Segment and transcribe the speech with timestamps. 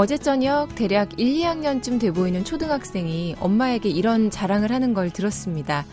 [0.00, 5.84] 어제 저녁 대략 1, 2학년쯤 돼 보이는 초등학생이 엄마에게 이런 자랑을 하는 걸 들었습니다.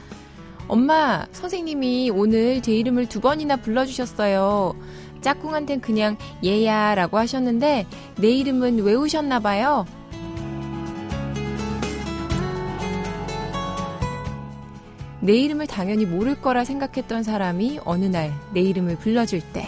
[0.67, 4.75] 엄마, 선생님이 오늘 제 이름을 두 번이나 불러주셨어요.
[5.21, 7.87] 짝꿍한텐 그냥 얘야 라고 하셨는데
[8.17, 9.87] 내 이름은 외우셨나 봐요.
[15.19, 19.67] 내 이름을 당연히 모를 거라 생각했던 사람이 어느 날 내 이름을 불러줄 때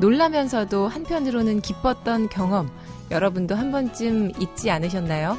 [0.00, 2.68] 놀라면서도 한편으로는 기뻤던 경험
[3.10, 5.38] 여러분도 한 번쯤 잊지 않으셨나요?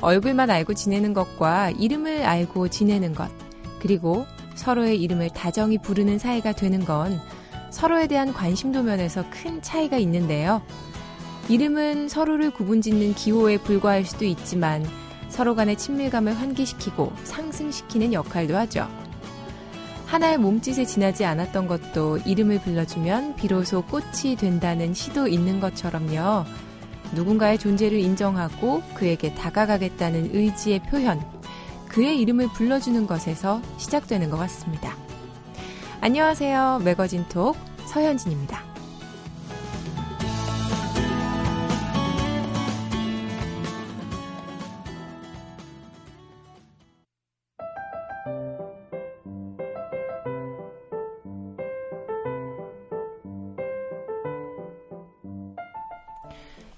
[0.00, 3.30] 얼굴만 알고 지내는 것과 이름을 알고 지내는 것,
[3.80, 7.20] 그리고 서로의 이름을 다정히 부르는 사이가 되는 건
[7.70, 10.62] 서로에 대한 관심도 면에서 큰 차이가 있는데요.
[11.48, 14.84] 이름은 서로를 구분 짓는 기호에 불과할 수도 있지만
[15.28, 18.88] 서로 간의 친밀감을 환기시키고 상승시키는 역할도 하죠.
[20.06, 26.44] 하나의 몸짓에 지나지 않았던 것도 이름을 불러주면 비로소 꽃이 된다는 시도 있는 것처럼요.
[27.14, 31.22] 누군가의 존재를 인정하고 그에게 다가가겠다는 의지의 표현,
[31.88, 34.96] 그의 이름을 불러주는 것에서 시작되는 것 같습니다.
[36.00, 36.80] 안녕하세요.
[36.84, 38.73] 매거진 톡 서현진입니다.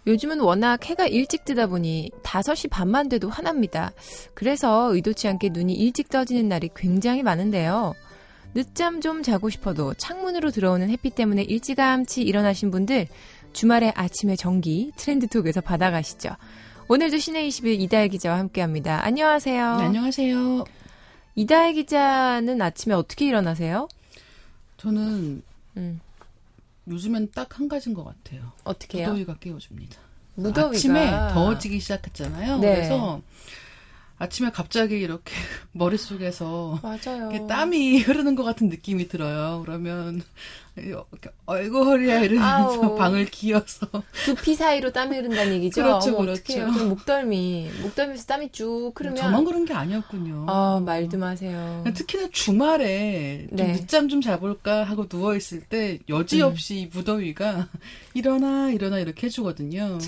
[0.06, 3.92] 요즘은 워낙 해가 일찍 뜨다 보니 5시 반만 돼도 화납니다.
[4.34, 7.94] 그래서 의도치 않게 눈이 일찍 떠지는 날이 굉장히 많은데요.
[8.54, 13.08] 늦잠 좀 자고 싶어도 창문으로 들어오는 햇빛 때문에 일찌감치 일어나신 분들
[13.52, 16.30] 주말에 아침에 정기 트렌드톡에서 받아가시죠.
[16.88, 19.04] 오늘도 신의 20일 이다혜 기자와 함께합니다.
[19.04, 19.76] 안녕하세요.
[19.76, 20.64] 네, 안녕하세요.
[21.34, 23.88] 이다혜 기자는 아침에 어떻게 일어나세요?
[24.76, 25.42] 저는
[25.76, 26.00] 음.
[26.88, 28.52] 요즘엔 딱 한 가지인 것 같아요.
[28.64, 29.08] 어떻게요?
[29.08, 29.96] 무더위가 깨워줍니다.
[30.34, 32.58] 무더위가 아침에 더워지기 시작했잖아요.
[32.58, 32.74] 네.
[32.74, 33.22] 그래서
[34.18, 35.32] 아침에 갑자기 이렇게
[35.72, 37.46] 머릿속에서 맞아요.
[37.46, 39.62] 땀이 흐르는 것 같은 느낌이 들어요.
[39.64, 40.22] 그러면
[41.46, 43.86] 얼굴 허리야 이러면서 아우, 방을 기어서
[44.24, 45.82] 두피 사이로 땀이 흐른다는 얘기죠.
[45.82, 46.42] 그렇죠, 어머, 그렇죠.
[46.44, 50.46] 그럼 목덜미, 목덜미에서 땀이 쭉 흐르면 저만 그런 게 아니었군요.
[50.48, 51.84] 아 말도 마세요.
[51.94, 53.72] 특히나 주말에 좀 네.
[53.72, 56.96] 늦잠 좀 자볼까 하고 누워 있을 때 여지없이 음.
[56.98, 57.68] 무더위가
[58.14, 59.98] 일어나 일어나 이렇게 해주거든요.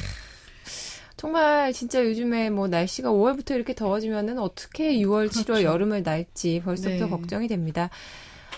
[1.19, 5.53] 정말 진짜 요즘에 뭐 날씨가 5월부터 이렇게 더워지면은 어떻게 6월, 그렇죠.
[5.53, 7.11] 7월 여름을 날지 벌써부터 네.
[7.11, 7.91] 걱정이 됩니다.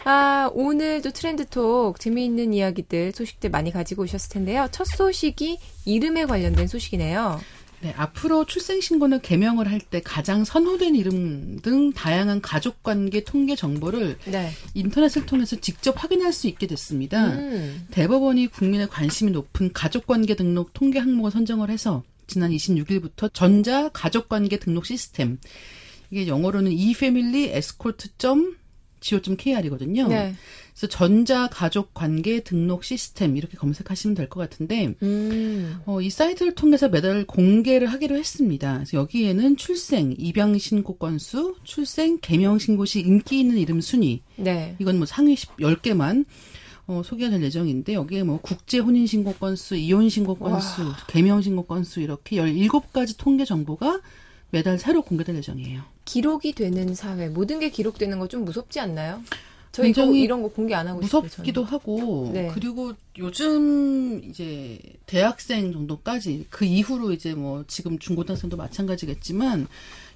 [0.04, 4.68] 아, 오늘도 트렌드톡 재미있는 이야기들, 소식들 많이 가지고 오셨을 텐데요.
[4.70, 7.40] 첫 소식이 이름에 관련된 소식이네요.
[7.82, 14.50] 네, 앞으로 출생신고는 개명을 할 때 가장 선호된 이름 등 다양한 가족관계 통계 정보를 네.
[14.74, 17.28] 인터넷을 통해서 직접 확인할 수 있게 됐습니다.
[17.32, 17.86] 음.
[17.90, 24.86] 대법원이 국민의 관심이 높은 가족관계 등록 통계 항목을 선정을 해서 지난 26일부터 전자 가족관계 등록
[24.86, 25.38] 시스템
[26.10, 28.08] 이게 영어로는 eFamily Escort.
[29.02, 30.08] go.kr이거든요.
[30.08, 30.34] 네.
[30.74, 35.80] 그래서 전자 가족 관계 등록 시스템 이렇게 검색하시면 될 것 같은데 음.
[35.86, 38.74] 어, 이 사이트를 통해서 매달 공개를 하기로 했습니다.
[38.74, 44.22] 그래서 여기에는 출생, 입양 신고 건수, 출생, 개명 신고 시 인기 있는 이름 순위.
[44.36, 44.76] 네.
[44.78, 46.24] 이건 뭐 상위 10, 10개만
[46.90, 50.96] 어, 소개가 될 예정인데 여기에 뭐 국제 혼인 신고 건수, 이혼 신고 건수, 와.
[51.06, 54.00] 개명 신고 건수 이렇게 17가지 통계 정보가
[54.50, 55.82] 매달 새로 공개될 예정이에요.
[56.04, 59.22] 기록이 되는 사회, 모든 게 기록되는 거 좀 무섭지 않나요?
[59.70, 62.50] 저 이거 이런 거 공개 안 하고 무섭기도 싶어요, 하고 네.
[62.52, 69.68] 그리고 요즘 이제 대학생 정도까지 그 이후로 이제 뭐 지금 중고등학생도 마찬가지겠지만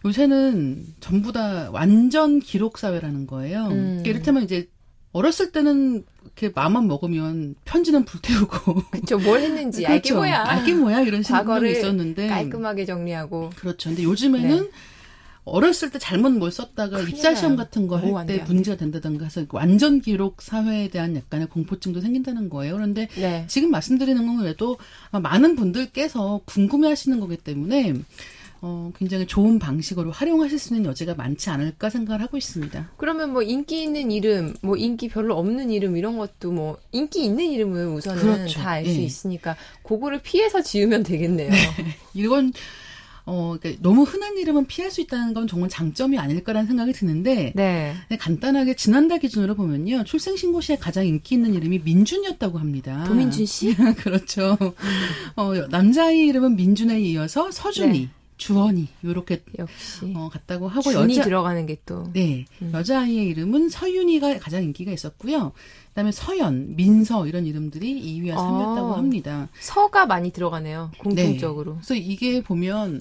[0.04, 3.66] 요새는 전부 다 완전 기록 사회라는 거예요.
[3.66, 3.70] 음.
[4.02, 4.68] 그러니까 이를테면 이제
[5.12, 6.04] 어렸을 때는
[6.36, 9.92] 이렇게 마음만 먹으면 편지는 불태우고 그렇죠 뭘 했는지 그렇죠.
[9.94, 14.70] 알게 뭐야 알게 뭐야 이런 생각이 있었는데 깔끔하게 정리하고 그렇죠 근데 요즘에는 네.
[15.46, 20.00] 어렸을 때 잘못 뭘 썼다가 입사 시험 같은 거 할 때 문제가 된다던가 해서 완전
[20.00, 22.76] 기록 사회에 대한 약간의 공포증도 생긴다는 거예요.
[22.76, 23.44] 그런데 네.
[23.46, 24.78] 지금 말씀드리는 건 그래도
[25.12, 27.92] 많은 분들께서 궁금해 하시는 거기 때문에
[28.66, 32.92] 어, 굉장히 좋은 방식으로 활용하실 수 있는 여지가 많지 않을까 생각을 하고 있습니다.
[32.96, 37.44] 그러면 뭐 인기 있는 이름, 뭐 인기 별로 없는 이름 이런 것도 뭐 인기 있는
[37.44, 38.60] 이름은 우선은 그렇죠.
[38.60, 39.04] 다 알 수 예.
[39.04, 41.50] 있으니까 그거를 피해서 지으면 되겠네요.
[41.50, 41.56] 네.
[42.14, 42.54] 이건
[43.26, 47.94] 어, 그러니까 너무 흔한 이름은 피할 수 있다는 건 정말 장점이 아닐까라는 생각이 드는데, 네.
[48.18, 53.04] 간단하게 지난달 기준으로 보면요, 출생신고 시에 가장 인기 있는 이름이 민준이었다고 합니다.
[53.04, 53.74] 도민준 씨?
[53.96, 54.58] 그렇죠.
[55.36, 58.08] 어, 남자의 이름은 민준에 이어서 서준이, 네.
[58.36, 62.46] 주원이 요렇게 역시 어, 같다고 하고 여자 들어가는 게 또 네.
[62.62, 62.70] 음.
[62.72, 65.52] 여자아이의 이름은 서윤이가 가장 인기가 있었고요.
[65.88, 69.48] 그다음에 서연, 민서 이런 이름들이 2위와 3위였다고 아, 합니다.
[69.60, 70.90] 서가 많이 들어가네요.
[70.98, 71.72] 공통적으로.
[71.72, 71.78] 네.
[71.78, 73.00] 그래서 이게 보면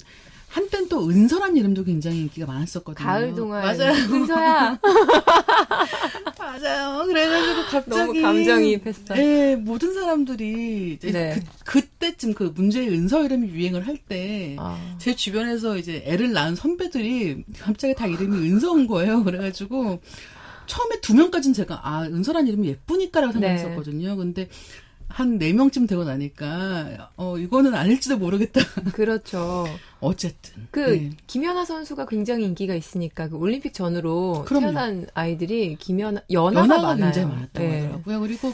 [0.53, 3.03] 한땐 또 은서란 이름도 굉장히 인기가 많았었거든요.
[3.03, 3.91] 가을 동안 맞아요.
[4.13, 4.79] 은서야.
[6.37, 7.05] 맞아요.
[7.07, 9.15] 그래가지고 갑자기 너무 감정이입했어.
[9.15, 11.41] 네, 모든 사람들이 이제 네.
[11.65, 14.77] 그, 그때쯤 그 문제의 은서 이름이 유행을 할 때제 아.
[15.17, 19.23] 주변에서 이제 애를 낳은 선배들이 갑자기 다 이름이 은서인 거예요.
[19.23, 20.01] 그래가지고
[20.67, 23.57] 처음에 두 명까지는 제가 아 은서란 이름이 예쁘니까라고 네.
[23.57, 24.09] 생각했었거든요.
[24.09, 24.15] 네.
[24.15, 24.49] 근데
[25.13, 28.61] 한 4명쯤 되고 나니까, 어, 이거는 아닐지도 모르겠다.
[28.95, 29.67] 그렇죠.
[29.99, 30.67] 어쨌든.
[30.71, 31.11] 그, 네.
[31.27, 34.71] 김연아 선수가 굉장히 인기가 있으니까, 그 올림픽 전으로 그럼요.
[34.71, 37.11] 태어난 아이들이 김연아, 연하가, 연하가 많아요.
[37.11, 37.81] 굉장히 많았다고 네.
[37.81, 38.19] 하더라고요.
[38.21, 38.53] 그리고,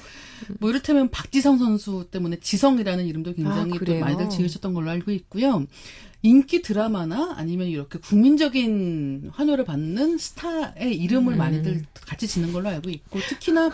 [0.60, 5.66] 뭐 이를테면 박지성 선수 때문에 지성이라는 이름도 굉장히 아, 또 많이들 지으셨던 걸로 알고 있고요.
[6.24, 11.38] 인기 드라마나 아니면 이렇게 국민적인 환호를 받는 스타의 이름을 음.
[11.38, 13.72] 많이들 같이 지는 걸로 알고 있고, 특히나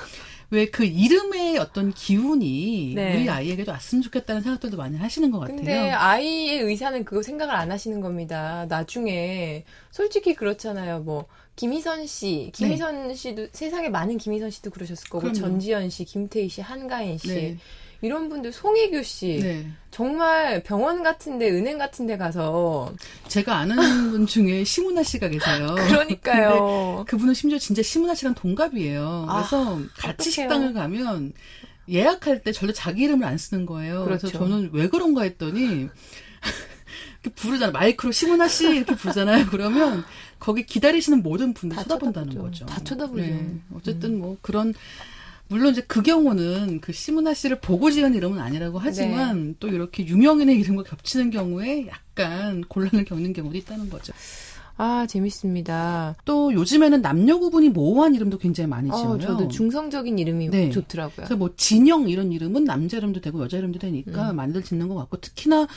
[0.52, 3.16] 왜 그 이름의 어떤 기운이 네.
[3.16, 5.58] 우리 아이에게도 왔으면 좋겠다는 생각들도 많이 하시는 것 같아요.
[5.58, 8.66] 근데 아이의 의사는 그거 생각을 안 하시는 겁니다.
[8.68, 11.00] 나중에 솔직히 그렇잖아요.
[11.00, 11.26] 뭐
[11.56, 13.14] 김희선 씨, 김희선 네.
[13.14, 15.34] 씨도 세상에 많은 김희선 씨도 그러셨을 거고 그럼요.
[15.40, 17.28] 전지현 씨, 김태희 씨, 한가인 씨.
[17.30, 17.58] 네.
[18.02, 19.68] 이런 분들 송혜교 씨 네.
[19.92, 22.94] 정말 병원 같은데 은행 같은데 가서
[23.28, 23.76] 제가 아는
[24.12, 25.68] 분 중에 심은하 씨가 계세요.
[25.88, 27.06] 그러니까요.
[27.08, 29.26] 그분은 심지어 진짜 심은하 씨랑 동갑이에요.
[29.30, 30.32] 아, 그래서 같이 어떡해요.
[30.32, 31.34] 식당을 가면
[31.90, 34.06] 예약할 때 절대 자기 이름을 안 쓰는 거예요.
[34.06, 34.28] 그렇죠.
[34.28, 35.90] 그래서 저는 왜 그런가 했더니
[37.36, 39.48] 부르잖아 마이크로 심은하 씨 이렇게 부르잖아요.
[39.50, 40.04] 그러면
[40.40, 42.38] 거기 기다리시는 모든 분들 쳐다본다는.
[42.38, 42.66] 거죠.
[42.66, 43.22] 다 쳐다보죠.
[43.22, 43.56] 네.
[43.74, 44.20] 어쨌든 음.
[44.20, 44.74] 뭐 그런
[45.48, 49.54] 물론 이제 그 경우는 그 시문아 씨를 보고 지은 이름은 아니라고 하지만 네.
[49.60, 54.14] 또 이렇게 유명인의 이름과 겹치는 경우에 약간 곤란을 겪는 경우도 있다는 거죠.
[54.78, 56.16] 아, 재밌습니다.
[56.26, 59.12] 또 요즘에는 남녀 구분이 모호한 이름도 굉장히 많이 지어요.
[59.12, 60.70] 어, 저도 중성적인 이름이 네.
[60.70, 61.16] 좋더라고요.
[61.16, 64.36] 그래서 뭐 진영 이런 이름은 남자 이름도 되고 여자 이름도 되니까 음.
[64.36, 65.68] 많이들 짓는 것 같고 특히나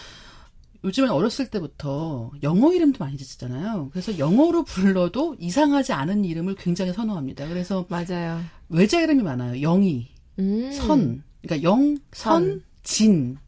[0.85, 3.89] 요즘엔 어렸을 때부터 영어 이름도 많이 짓잖아요.
[3.93, 7.49] 그래서 영어로 불러도 이상하지 않은 이름을 굉장히 선호합니다.
[7.49, 8.41] 그래서 맞아요.
[8.69, 9.61] 외자 이름이 많아요.
[9.61, 10.09] 영희,
[10.39, 10.73] 음.
[10.73, 13.39] 선, 그러니까 영, 선, 진,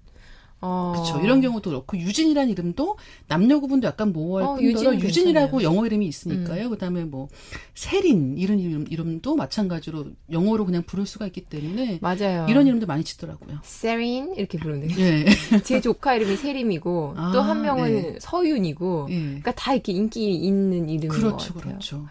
[0.63, 0.93] 어.
[0.95, 1.21] 그렇죠.
[1.25, 2.97] 이런 경우도 그렇고 유진이라는 이름도
[3.29, 6.67] 남녀 구분도 약간 모호할 어, 뿐더러 유진 유진이라고 영어 이름이 있으니까요.
[6.67, 6.71] 음.
[6.71, 7.29] 그다음에 뭐
[7.75, 12.47] 세린 이런 이름, 이름도 마찬가지로 영어로 그냥 부를 수가 있기 때문에 맞아요.
[12.49, 13.59] 이런 이름도 많이 짓더라고요.
[13.63, 14.89] 세린 이렇게 부르는.
[14.89, 15.25] 네.
[15.65, 18.19] 제 조카 이름이 세림이고 아, 또한 명은 네.
[18.21, 19.07] 서윤이고.
[19.09, 19.21] 네.
[19.21, 21.73] 그러니까 다 이렇게 인기 있는 이름인 그렇죠, 것 같아요.
[21.73, 22.07] 그렇죠.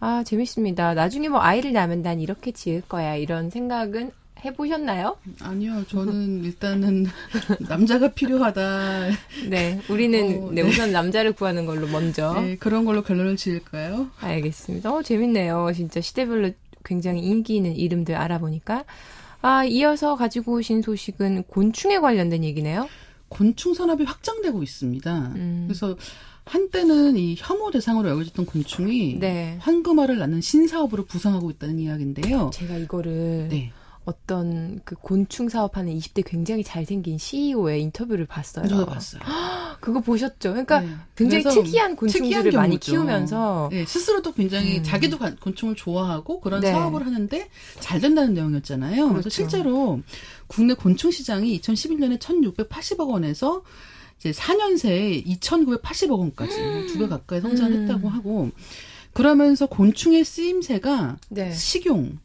[0.00, 0.94] 아 재밌습니다.
[0.94, 4.10] 나중에 뭐 아이를 낳으면 난 이렇게 지을 거야 이런 생각은
[4.44, 5.16] 해보셨나요?
[5.40, 7.06] 아니요, 저는 일단은
[7.68, 9.10] 남자가 필요하다.
[9.48, 10.68] 네, 우리는 어, 네, 네.
[10.68, 12.40] 우선 남자를 구하는 걸로 먼저.
[12.40, 14.08] 네, 그런 걸로 결론을 지을까요?
[14.20, 14.92] 알겠습니다.
[14.92, 15.72] 어, 재밌네요.
[15.74, 16.50] 진짜 시대별로
[16.84, 18.84] 굉장히 인기 있는 이름들 알아보니까.
[19.42, 22.88] 아, 이어서 가지고 오신 소식은 곤충에 관련된 얘기네요.
[23.28, 25.32] 곤충 산업이 확장되고 있습니다.
[25.36, 25.64] 음.
[25.66, 25.96] 그래서
[26.46, 29.56] 한때는 이 혐오 대상으로 여겨졌던 곤충이 네.
[29.60, 32.50] 황금알을 낳는 신사업으로 부상하고 있다는 이야기인데요.
[32.52, 33.72] 제가 이거를 네.
[34.04, 38.66] 어떤 그 곤충 사업하는 20대 굉장히 잘생긴 CEO의 인터뷰를 봤어요.
[38.68, 39.22] 저도 봤어요.
[39.80, 40.50] 그거 보셨죠?
[40.50, 40.88] 그러니까 네.
[41.16, 44.82] 굉장히 특이한 곤충들을 특이한 많이 키우면서 네, 스스로도 굉장히 음.
[44.82, 46.70] 자기도 곤충을 좋아하고 그런 네.
[46.70, 47.48] 사업을 하는데
[47.80, 48.94] 잘 된다는 내용이었잖아요.
[48.96, 49.12] 그렇죠.
[49.12, 50.00] 그래서 실제로
[50.46, 53.62] 국내 곤충 시장이 2011년에 1,680억 원에서
[54.18, 56.86] 이제 4년 새에 2,980억 원까지 음.
[56.88, 58.12] 두배 가까이 성장했다고 음.
[58.12, 58.50] 하고
[59.14, 61.52] 그러면서 곤충의 쓰임새가 네.
[61.52, 62.18] 식용,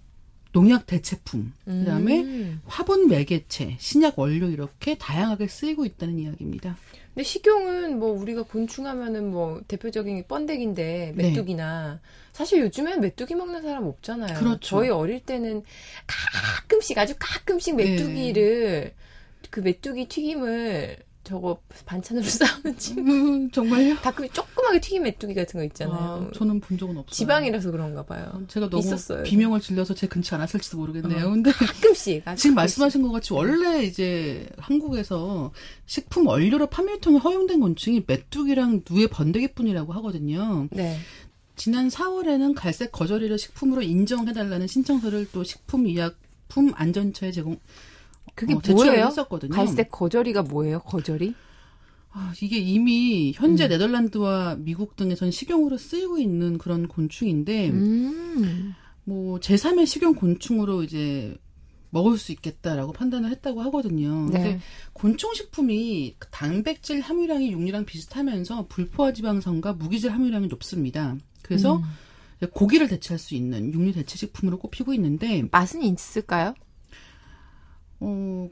[0.52, 2.62] 농약 대체품, 그다음에 음.
[2.66, 6.76] 화분 매개체, 신약 원료 이렇게 다양하게 쓰이고 있다는 이야기입니다.
[7.14, 11.30] 근데 식용은 뭐 우리가 곤충하면은 뭐 대표적인 번데기인데 네.
[11.30, 12.10] 메뚜기나 네.
[12.32, 14.40] 사실 요즘엔 메뚜기 먹는 사람 없잖아요.
[14.40, 14.60] 그렇죠.
[14.62, 15.64] 저희 어릴 때는
[16.08, 18.96] 가끔씩 아주 가끔씩 메뚜기를 네.
[19.50, 20.98] 그 메뚜기 튀김을
[21.30, 22.96] 저거 반찬으로 싸우는지.
[22.98, 23.98] 음, 정말요?
[23.98, 26.28] 가끔 조그맣게 튀김 메뚜기 같은 거 있잖아요.
[26.28, 27.12] 아, 저는 본 적은 없어요.
[27.14, 28.44] 지방이라서 그런가 봐요.
[28.48, 29.24] 제가 너무 있었어요.
[29.24, 31.28] 비명을 질려서 제 근처 안 왔을지도 모르겠네요.
[31.28, 32.24] 어, 근데 가끔씩.
[32.36, 35.52] 지금 말씀하신 것 같이 원래 이제 한국에서
[35.86, 40.68] 식품 원료로 판매통에 허용된 곤충이 메뚜기랑 누에 번데기뿐이라고 하거든요.
[40.72, 40.98] 네.
[41.56, 47.60] 지난 4월에는 갈색 거저리를 식품으로 인정해달라는 신청서를 또 식품의약품 안전처에 제공
[48.40, 49.08] 그게 어, 뭐예요?
[49.08, 49.52] 했었거든요.
[49.52, 50.80] 갈색 거저리가 뭐예요?
[50.80, 51.36] 거저리?
[52.12, 53.70] 아, 이게 이미 현재 음.
[53.70, 58.74] 네덜란드와 미국 등에선 식용으로 쓰이고 있는 그런 곤충인데 음.
[59.04, 61.36] 뭐 제3의 식용 곤충으로 이제
[61.90, 64.30] 먹을 수 있겠다라고 판단을 했다고 하거든요.
[64.32, 64.32] 네.
[64.32, 64.60] 근데
[64.94, 71.18] 곤충 식품이 단백질 함유량이 육류랑 비슷하면서 불포화 지방산과 무기질 함유량이 높습니다.
[71.42, 71.84] 그래서 음.
[72.54, 76.54] 고기를 대체할 수 있는 육류 대체 식품으로 꼽히고 있는데 맛은 있을까요?
[78.00, 78.50] 어,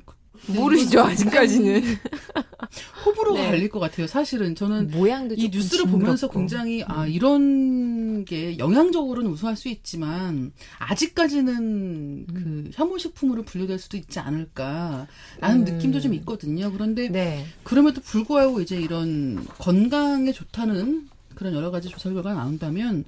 [0.48, 1.82] 모르시죠 아직까지는
[3.06, 3.48] 호불호 가 네.
[3.50, 4.08] 갈릴 것 같아요.
[4.08, 7.10] 사실은 저는 모양도 이 뉴스를 보면서 굉장히 아 음.
[7.10, 12.64] 이런 게 영양적으로는 우수할 수 있지만 아직까지는 그 음.
[12.68, 15.08] 그 혐오식품으로 분류될 수도 있지 않을까라는
[15.44, 15.64] 음.
[15.64, 16.72] 느낌도 좀 있거든요.
[16.72, 17.46] 그런데 네.
[17.64, 23.06] 그럼에도 불구하고 이제 이런 건강에 좋다는 그런 여러 가지 조사 결과가 나온다면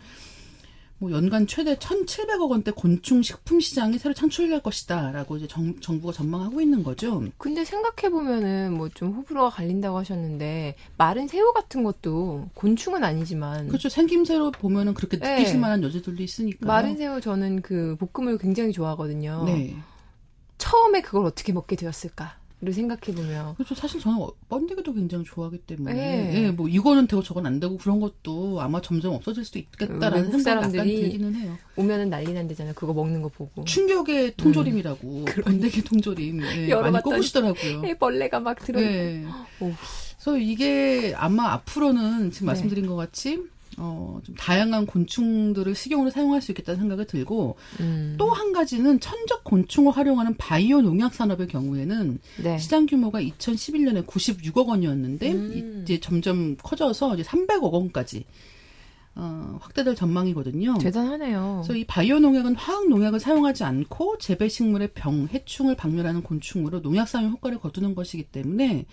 [1.01, 6.59] 뭐 연간 최대 1,700억 원대 곤충 식품 시장이 새로 창출될 것이다라고 이제 정, 정부가 전망하고
[6.61, 7.23] 있는 거죠.
[7.37, 13.87] 근데 생각해 보면은 뭐 좀 호불호가 갈린다고 하셨는데 마른 새우 같은 것도 곤충은 아니지만 그렇죠.
[13.87, 15.59] 생김새로 보면은 그렇게 느끼실 네.
[15.59, 16.65] 만한 여지들도 있으니까.
[16.65, 19.43] 마른 새우 저는 그 볶음을 굉장히 좋아하거든요.
[19.45, 19.77] 네.
[20.57, 22.38] 처음에 그걸 어떻게 먹게 되었을까?
[22.61, 26.43] 를 생각해 보면 그렇죠 사실 저는 번데기도 굉장히 좋아하기 때문에 네.
[26.43, 30.77] 예, 뭐 이거는 되고 저건 안 되고 그런 것도 아마 점점 없어질 수도 있겠다라는 생각이
[30.77, 31.57] 약간 들기는 해요.
[31.77, 32.73] 오면은 난리 난대잖아요.
[32.73, 35.25] 그거 먹는 거 보고 충격의 통조림이라고 음.
[35.45, 37.83] 번데기 통조림 예, 많이 꼽으시더라고요.
[37.87, 38.81] 예, 벌레가 막 들어.
[38.81, 39.23] 네.
[39.57, 42.47] 그래서 이게 아마 앞으로는 지금 네.
[42.47, 43.41] 말씀드린 것 같이
[43.81, 48.15] 어, 좀 다양한 곤충들을 식용으로 사용할 수 있겠다는 생각이 들고 음.
[48.17, 52.57] 또한 가지는 천적 곤충을 활용하는 바이오 농약 산업의 경우에는 네.
[52.57, 55.79] 시장 규모가 2011년에 96억 원이었는데 음.
[55.83, 58.25] 이제 점점 커져서 이제 300억 원까지
[59.15, 60.77] 어, 확대될 전망이거든요.
[60.77, 61.61] 대단하네요.
[61.63, 67.07] 그래서 이 바이오 농약은 화학 농약을 사용하지 않고 재배 식물의 병, 해충을 박멸하는 곤충으로 농약
[67.07, 68.85] 사용 효과를 거두는 것이기 때문에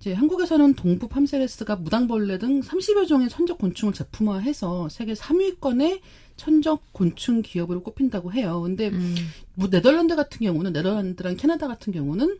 [0.00, 6.00] 이제 한국에서는 동부 팜세레스가 무당벌레 등 30여 종의 천적 곤충을 제품화해서 세계 3위권의
[6.36, 8.60] 천적 곤충 기업으로 꼽힌다고 해요.
[8.62, 9.14] 근데 음.
[9.54, 12.38] 뭐 네덜란드 같은 경우는 네덜란드랑 캐나다 같은 경우는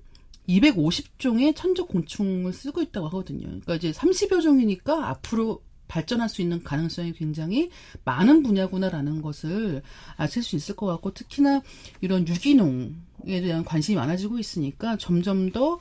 [0.49, 3.47] 250종의 천적 곤충을 쓰고 있다고 하거든요.
[3.47, 7.71] 그러니까 이제 30여 종이니까 앞으로 발전할 수 있는 가능성이 굉장히
[8.05, 9.83] 많은 분야구나라는 것을
[10.17, 11.63] 아실 수 있을 것 같고 특히나
[12.01, 15.79] 이런 유기농에 대한 관심이 많아지고 있으니까 점점 더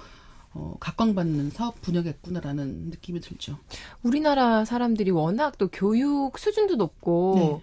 [0.55, 3.57] 어, 각광받는 사업 분야겠구나라는 느낌이 들죠.
[4.03, 7.61] 우리나라 사람들이 워낙 또 교육 수준도 높고 네.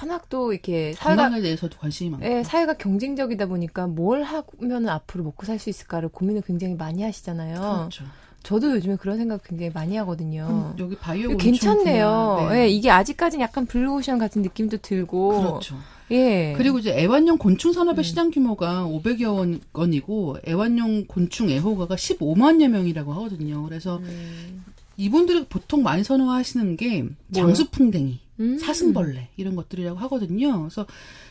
[0.00, 5.44] 워낙 또 이렇게 사회가 대해서도 관심이 많고 네, 사회가 경쟁적이다 보니까 뭘 하면 앞으로 먹고
[5.46, 7.60] 살 수 있을까를 고민을 굉장히 많이 하시잖아요.
[7.60, 8.04] 그렇죠.
[8.42, 10.74] 저도 요즘에 그런 생각 굉장히 많이 하거든요.
[10.78, 12.46] 여기 바이오 괜찮네요.
[12.48, 12.54] 네.
[12.54, 12.68] 네.
[12.70, 15.28] 이게 아직까지는 약간 블루오션 같은 느낌도 들고.
[15.40, 15.76] 그렇죠.
[16.10, 16.54] 예.
[16.56, 18.02] 그리고 이제 애완용 곤충 산업의 음.
[18.02, 23.62] 시장 규모가 500여 원이고 애완용 곤충 애호가가 15만여 명이라고 하거든요.
[23.64, 24.64] 그래서 음.
[24.96, 28.58] 이분들이 보통 많이 선호하시는 게 장수풍뎅이, 음.
[28.58, 30.60] 사슴벌레 이런 것들이라고 하거든요.
[30.60, 30.86] 그래서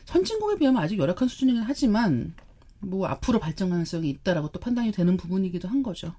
[0.06, 2.34] 선진국에 비하면 아직 열악한 수준이긴 하지만
[2.80, 6.14] 뭐 앞으로 발전 가능성이 있다라고 또 판단이 되는 부분이기도 한 거죠.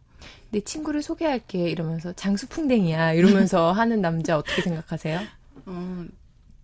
[0.51, 5.21] 내 친구를 소개할게 이러면서 장수풍뎅이야 이러면서 하는 남자 어떻게 생각하세요?
[5.67, 6.05] 어,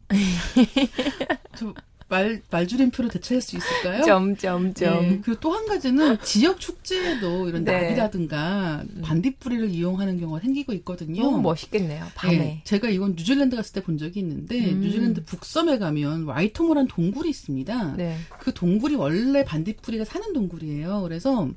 [2.08, 4.04] 말, 말줄임표로 대체할 수 있을까요?
[4.04, 5.00] 점점점.
[5.02, 7.72] 네, 그리고 또 한 가지는 지역 축제에도 이런 네.
[7.72, 9.00] 낙이라든가 음.
[9.02, 11.24] 반딧불이를 이용하는 경우가 생기고 있거든요.
[11.24, 12.04] 너무 멋있겠네요.
[12.14, 12.38] 밤에.
[12.38, 14.80] 네, 제가 이건 뉴질랜드 갔을 때 본 적이 있는데 음.
[14.82, 17.94] 뉴질랜드 북섬에 가면 와이토모란 동굴이 있습니다.
[17.96, 18.16] 네.
[18.38, 21.02] 그 동굴이 원래 반딧불이가 사는 동굴이에요.
[21.02, 21.48] 그래서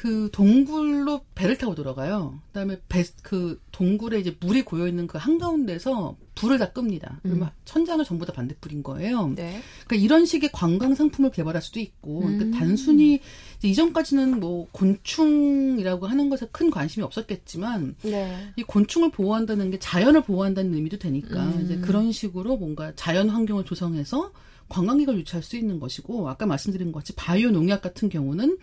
[0.00, 2.40] 그 동굴로 배를 타고 들어가요.
[2.46, 7.20] 그다음에 배 그 동굴에 이제 물이 고여 있는 그 한가운데서 불을 다 끕니다.
[7.22, 7.50] 그러면 음.
[7.66, 9.34] 천장을 전부 다 반대불인 거예요.
[9.36, 9.60] 네.
[9.84, 12.50] 그러니까 이런 식의 관광 상품을 개발할 수도 있고, 그러니까 음.
[12.50, 13.20] 그러니까 단순히
[13.62, 18.52] 이전까지는 뭐 곤충이라고 하는 것에 큰 관심이 없었겠지만, 네.
[18.56, 21.60] 이 곤충을 보호한다는 게 자연을 보호한다는 의미도 되니까 음.
[21.62, 24.32] 이제 그런 식으로 뭔가 자연 환경을 조성해서
[24.70, 28.56] 관광객을 유치할 수 있는 것이고, 아까 말씀드린 것 같이 바이오 농약 같은 경우는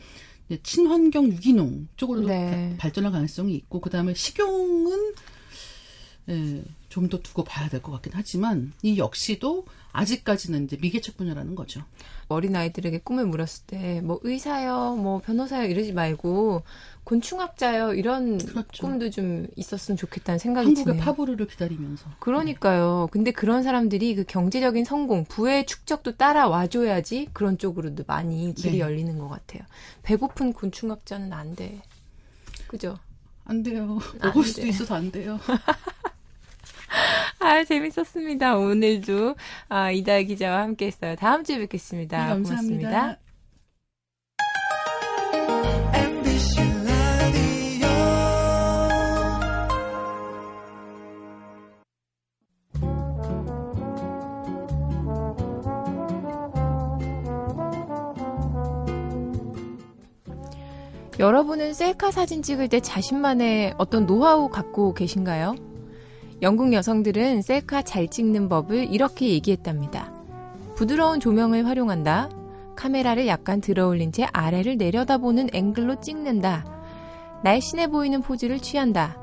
[0.63, 2.75] 친환경 유기농 쪽으로 네.
[2.77, 5.13] 발전할 가능성이 있고 그다음에 식용은
[6.29, 11.55] 예, 좀 더 두고 봐야 될 것 같긴 하지만 이 역시도 아직까지는 이제 미개척 분야라는
[11.55, 11.83] 거죠.
[12.27, 16.63] 어린 아이들에게 꿈을 물었을 때 뭐 의사요, 뭐 변호사요 이러지 말고
[17.07, 18.85] 곤충학자요 이런 그렇죠.
[18.85, 21.05] 꿈도 좀 있었으면 좋겠다는 생각이 한국의 드네요.
[21.05, 22.05] 파브르를 기다리면서.
[22.19, 23.07] 그러니까요.
[23.11, 28.79] 근데 그런 사람들이 그 경제적인 성공, 부의 축적도 따라와줘야지 그런 쪽으로도 많이 길이 네.
[28.79, 29.61] 열리는 것 같아요.
[30.03, 31.81] 배고픈 곤충학자는 안 돼.
[32.67, 32.99] 그죠?
[33.45, 33.99] 안 돼요.
[34.21, 34.67] 먹을 수도 돼.
[34.67, 35.39] 있어서 안 돼요.
[37.39, 38.57] 아, 재밌었습니다.
[38.57, 39.35] 오늘도
[39.69, 41.15] 아, 이다 기자와 함께 했어요.
[41.15, 42.21] 다음 주에 뵙겠습니다.
[42.21, 42.89] 네, 감사합니다.
[42.89, 43.26] 고맙습니다.
[61.19, 65.55] 여러분은 셀카 사진 찍을 때 자신만의 어떤 노하우 갖고 계신가요?
[66.43, 70.13] 영국 여성들은 셀카 잘 찍는 법을 이렇게 얘기했답니다.
[70.75, 72.29] 부드러운 조명을 활용한다.
[72.75, 76.65] 카메라를 약간 들어 올린 채 아래를 내려다보는 앵글로 찍는다.
[77.43, 79.17] 날씬해 보이는 포즈를 취한다.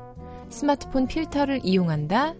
[0.49, 2.33] 스마트폰 필터를 이용한다.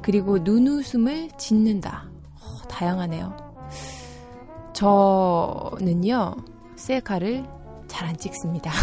[0.00, 2.08] 그리고 눈웃음을 짓는다.
[2.40, 3.36] 어, 다양하네요.
[4.72, 6.36] 저는요,
[6.76, 7.61] 셀카를
[7.92, 8.72] 잘 안 찍습니다.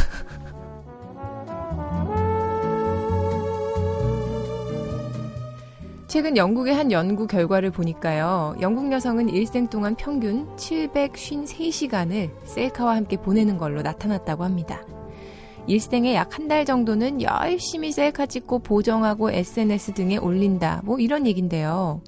[6.08, 8.56] 최근 영국의 한 연구 결과를 보니까요.
[8.62, 14.82] 영국 여성은 일생 동안 평균 753시간을 셀카와 함께 보내는 걸로 나타났다고 합니다.
[15.68, 20.82] 일생에 약 한 달 정도는 열심히 셀카 찍고 보정하고 SNS 등에 올린다.
[20.84, 22.02] 뭐 이런 얘긴데요.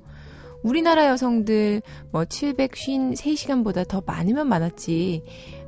[0.64, 5.24] 우리나라 여성들 뭐 753시간보다 더 많으면 많았지.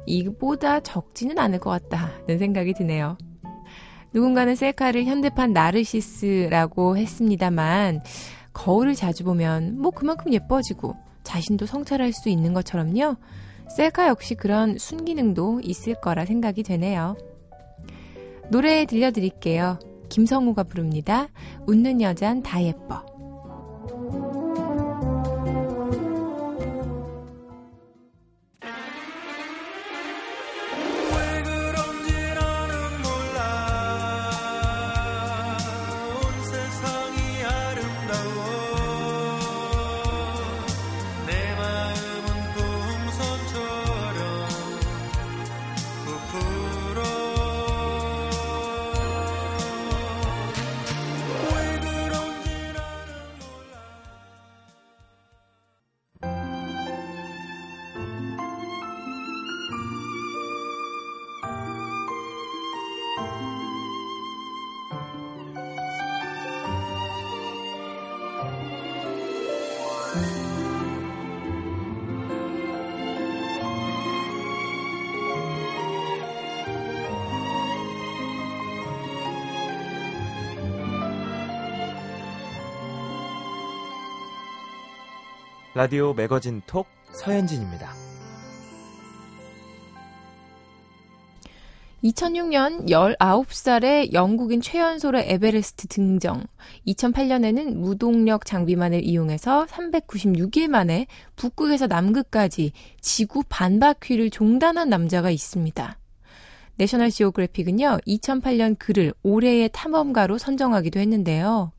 [0.06, 3.18] 이보다 적지는 않을 것 같다는 생각이 드네요.
[4.14, 8.04] 누군가는 셀카를 현대판 나르시스라고 했습니다만
[8.54, 13.16] 거울을 자주 보면 뭐 그만큼 예뻐지고 자신도 성찰할 수 있는 것처럼요.
[13.76, 17.18] 셀카 역시 그런 순기능도 있을 거라 생각이 되네요.
[18.50, 19.80] 노래 들려드릴게요.
[20.10, 21.28] 김성우가 부릅니다.
[21.66, 23.13] 웃는 여잔 다 예뻐.
[85.84, 87.92] 라디오 매거진 톡 서현진입니다.
[92.06, 96.46] 2006년 19살의 영국인 최연소로 에베레스트 등정.
[96.88, 105.98] 2008년에는 무동력 장비만을 이용해서 396일 만에 북극에서 남극까지 지구 반바퀴를 종단한 남자가 있습니다.
[106.78, 111.74] 내셔널 지오그래픽은요, 2008년 그를 올해의 탐험가로 선정하기도 했는데요.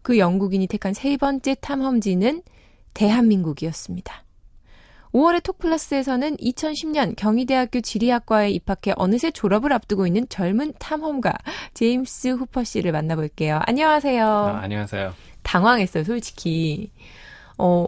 [0.00, 2.42] 그 영국인이 택한 세 번째 탐험지는
[2.98, 4.24] 대한민국이었습니다.
[5.12, 11.32] 5월의 톡플러스에서는 2010년 경희대학교 지리학과에 입학해 어느새 졸업을 앞두고 있는 젊은 탐험가
[11.74, 13.60] 제임스 후퍼 씨를 만나볼게요.
[13.62, 14.26] 안녕하세요.
[14.26, 15.14] 아, 안녕하세요.
[15.44, 16.90] 당황했어요, 솔직히.
[17.56, 17.86] 어,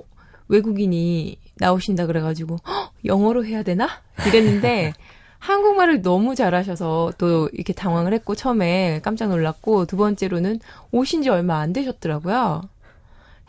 [0.48, 3.88] 외국인이 나오신다 그래가지고, 헉, 영어로 해야 되나?
[4.28, 4.92] 이랬는데,
[5.40, 10.60] 한국말을 너무 잘하셔서 또 이렇게 당황을 했고, 처음에 깜짝 놀랐고, 두 번째로는
[10.92, 12.62] 오신 지 얼마 안 되셨더라고요.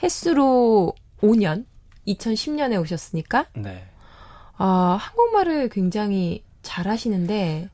[0.04, 1.66] 횟수로 5년,
[2.08, 3.48] 2010년에 오셨으니까.
[3.56, 3.86] 네.
[4.58, 7.70] 아, 한국말을 굉장히 잘 하시는데,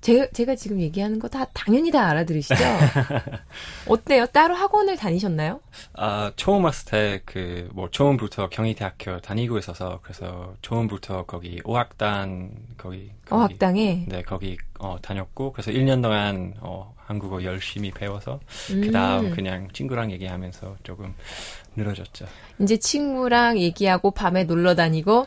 [0.00, 2.54] 제, 제가 지금 얘기하는 거 다 당연히 다 알아들으시죠?
[3.88, 4.26] 어때요?
[4.26, 5.60] 따로 학원을 다니셨나요?
[5.94, 13.10] 아, 처음 왔을 때, 그, 뭐, 처음부터 경희대학교 다니고 있어서, 그래서 처음부터 거기 5학단, 거기.
[13.24, 14.04] 거기 5학당에?
[14.08, 18.40] 네, 거기, 어, 다녔고, 그래서 1년 동안, 어, 한국어 열심히 배워서,
[18.72, 18.80] 음.
[18.82, 21.14] 그 다음 그냥 친구랑 얘기하면서 조금
[21.76, 22.26] 늘어졌죠.
[22.60, 25.26] 이제 친구랑 얘기하고 밤에 놀러 다니고?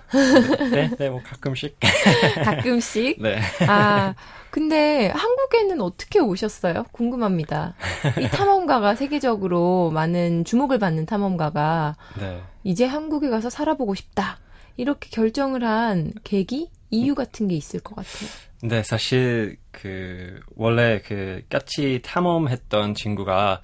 [0.71, 1.77] 네, 네, 뭐 가끔씩.
[2.43, 3.21] 가끔씩?
[3.21, 3.39] 네.
[3.67, 4.13] 아,
[4.49, 6.85] 근데 한국에는 어떻게 오셨어요?
[6.91, 7.75] 궁금합니다.
[8.19, 12.41] 이 탐험가가 세계적으로 많은 주목을 받는 탐험가가 네.
[12.63, 14.39] 이제 한국에 가서 살아보고 싶다.
[14.75, 16.71] 이렇게 결정을 한 계기?
[16.91, 18.29] 이유 같은 게 있을 것 같아요.
[18.61, 23.61] 네, 사실 그 원래 그 같이 탐험했던 친구가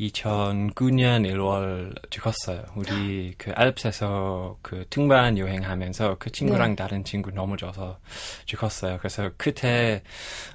[0.00, 2.64] 2009년 1월 죽었어요.
[2.74, 6.76] 우리 그 알프스에서 그 등반 여행하면서 그 친구랑 네.
[6.76, 7.98] 다른 친구 넘어져서
[8.46, 8.96] 죽었어요.
[8.98, 10.02] 그래서 그때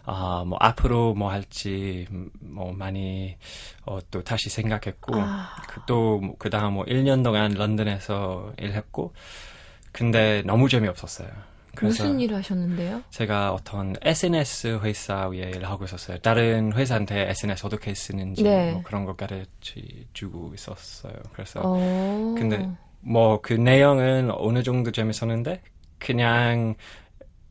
[0.04, 2.08] 아뭐 앞으로 뭐 할지
[2.40, 3.38] 뭐 많이
[3.86, 5.62] 어, 또 다시 생각했고 아.
[5.70, 9.14] 그또 뭐 그다음 뭐 1년 동안 런던에서 일했고
[9.92, 11.30] 근데 너무 재미없었어요.
[11.82, 13.04] 무슨 일 하셨는데요?
[13.10, 16.18] 제가 어떤 SNS 회사 위에 일을 하고 있었어요.
[16.20, 18.72] 다른 회사한테 SNS 어떻게 쓰는지 네.
[18.74, 21.14] 뭐 그런 거 가르치주고 있었어요.
[21.34, 21.66] 그래서 오.
[21.66, 22.36] 어.
[22.38, 22.70] 근데
[23.02, 25.62] 뭐 그 내용은 어느 정도 재밌었는데
[26.00, 26.76] 그냥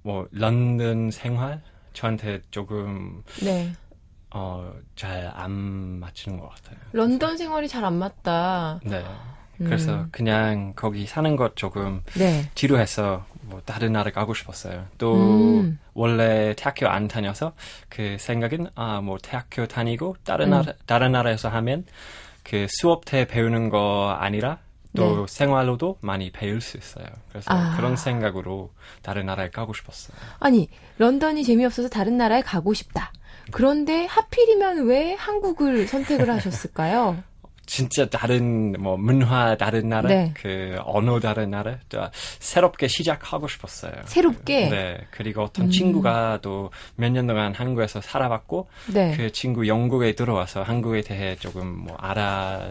[0.02, 3.72] 뭐 런던 생활 저한테 조금 네.
[4.30, 6.76] 어, 잘 안 맞추는 것 같아요.
[6.92, 8.80] 런던 생활이 잘 안 맞다.
[8.84, 9.04] 네.
[9.58, 10.08] 그래서 음.
[10.10, 12.50] 그냥 거기 사는 것 조금 네.
[12.56, 14.86] 지루해서 뭐 다른 나라 가고 싶었어요.
[14.98, 15.14] 또
[15.60, 15.78] 음.
[15.94, 17.52] 원래 대학교 안 다녀서
[17.88, 20.50] 그 생각은 아 뭐 대학교 다니고 다른 음.
[20.50, 21.84] 나라 다른 나라에서 하면
[22.42, 24.58] 그 수업 때 배우는 거 아니라
[24.96, 25.26] 또 네.
[25.28, 27.06] 생활로도 많이 배울 수 있어요.
[27.28, 27.74] 그래서 아.
[27.76, 28.70] 그런 생각으로
[29.02, 30.16] 다른 나라에 가고 싶었어요.
[30.38, 33.12] 아니 런던이 재미없어서 다른 나라에 가고 싶다.
[33.50, 37.22] 그런데 하필이면 왜 한국을 선택을 하셨을까요?
[37.66, 40.32] 진짜 다른 뭐 문화 다른 나라, 네.
[40.34, 41.78] 그 언어 다른 나라,
[42.38, 43.92] 새롭게 시작하고 싶었어요.
[44.06, 44.68] 새롭게.
[44.68, 45.00] 네.
[45.10, 45.70] 그리고 어떤 음.
[45.70, 49.14] 친구가 또 몇 년 동안 한국에서 살아봤고, 네.
[49.16, 52.70] 그 친구 영국에 들어와서 한국에 대해 조금 뭐 알아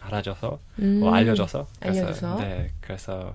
[0.00, 1.00] 알아줘서 음.
[1.00, 2.36] 뭐 알려줘서 그래서 알려줘서.
[2.36, 3.34] 네 그래서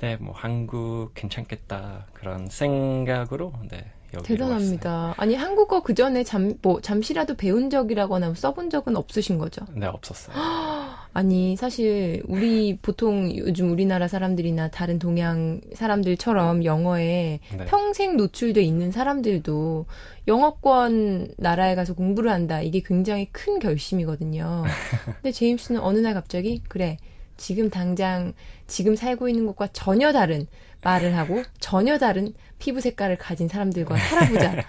[0.00, 3.84] 네 뭐 한국 괜찮겠다 그런 생각으로 네
[4.22, 4.90] 대단합니다.
[4.92, 5.14] 왔어요.
[5.16, 9.64] 아니 한국어 그 전에 잠 뭐 잠시라도 배운 적이라거나 써본 적은 없으신 거죠?
[9.74, 10.34] 네 없었어요.
[11.12, 17.64] 아니 사실 우리 보통 요즘 우리나라 사람들이나 다른 동양 사람들처럼 영어에 네.
[17.66, 19.86] 평생 노출돼 있는 사람들도
[20.26, 24.64] 영어권 나라에 가서 공부를 한다 이게 굉장히 큰 결심이거든요.
[25.22, 26.96] 근데 제임스는 어느 날 갑자기 그래
[27.36, 28.32] 지금 당장
[28.66, 30.46] 지금 살고 있는 곳과 전혀 다른
[30.84, 34.62] 말을 하고 전혀 다른 피부 색깔을 가진 사람들과 살아보자.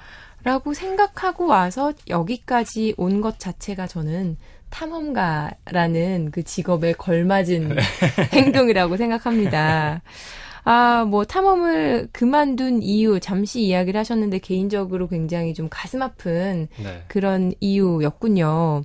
[0.44, 4.38] 라고 생각하고 와서 여기까지 온 것 자체가 저는
[4.70, 7.76] 탐험가라는 그 직업에 걸맞은
[8.34, 10.02] 행동이라고 생각합니다.
[10.64, 17.04] 아, 뭐 탐험을 그만둔 이유 잠시 이야기를 하셨는데 개인적으로 굉장히 좀 가슴 아픈 네.
[17.08, 18.84] 그런 이유였군요.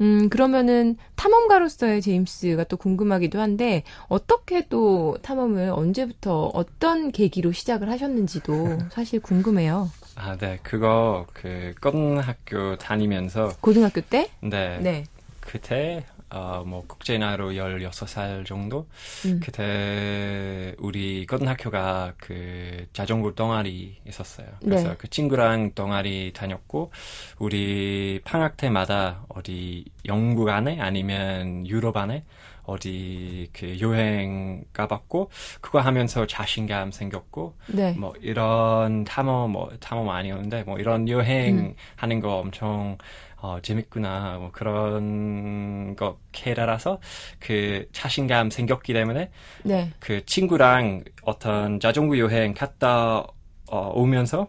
[0.00, 8.78] 음, 그러면은 탐험가로서의 제임스가 또 궁금하기도 한데 어떻게 또 탐험을 언제부터 어떤 계기로 시작을 하셨는지도
[8.90, 9.90] 사실 궁금해요.
[10.16, 10.58] 아, 네.
[10.62, 14.30] 그거 그 고등학교 다니면서 고등학교 때?
[14.40, 14.78] 네.
[14.80, 15.04] 네.
[15.40, 18.88] 그때 어, 뭐 국제나로 16살 정도
[19.26, 19.38] 음.
[19.42, 24.46] 그때 우리 고등학교가 그 자전거 동아리 있었어요.
[24.62, 24.94] 그래서 네.
[24.96, 26.90] 그 친구랑 동아리 다녔고
[27.38, 32.24] 우리 방학 때마다 어디 영국 안에 아니면 유럽 안에
[32.64, 37.92] 어디 그 여행 가봤고 그거 하면서 자신감 생겼고 네.
[37.92, 41.74] 뭐 이런 탐험 뭐 탐험 아니었는데 뭐 이런 여행 음.
[41.96, 42.96] 하는 거 엄청
[43.42, 47.00] 어, 재밌구나, 뭐 그런 거 캐라라서
[47.40, 49.30] 그 자신감 생겼기 때문에
[49.64, 49.90] 네.
[49.98, 53.26] 그 친구랑 어떤 자전거 여행 갔다
[53.68, 54.46] 어, 오면서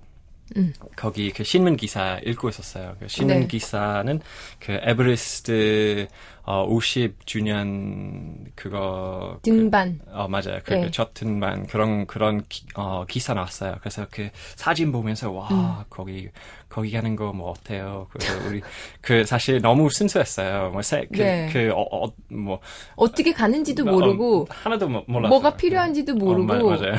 [0.55, 0.73] 음.
[0.95, 2.95] 거기 그 신문 기사 읽고 있었어요.
[2.99, 3.47] 그 신문 네.
[3.47, 4.19] 기사는
[4.59, 6.07] 그 에베레스트
[6.45, 9.99] 어 50주년 그거 그 등반.
[10.03, 10.59] 그, 어 맞아요.
[10.65, 10.89] 그, 네.
[10.95, 13.77] 그 등반 그런 그런 기, 어 기사 나왔어요.
[13.79, 15.83] 그래서 그 사진 보면서 와 음.
[15.89, 16.29] 거기
[16.69, 18.07] 거기 가는 거 뭐 어때요?
[18.11, 18.61] 그래서 우리
[19.01, 20.69] 그 사실 너무 순수했어요.
[20.71, 21.49] 뭐그그 네.
[21.51, 22.59] 그, 어, 어, 뭐
[22.95, 25.29] 어떻게 가는지도 뭐, 모르고 어, 하나도 몰랐어요.
[25.29, 26.93] 뭐가 필요한지도 모르고 어, 마, 맞아요.